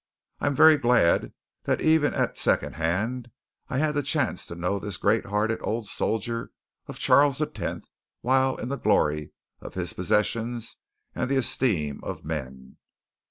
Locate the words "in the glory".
8.55-9.31